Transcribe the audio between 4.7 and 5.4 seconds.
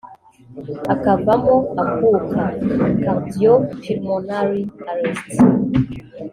arrest)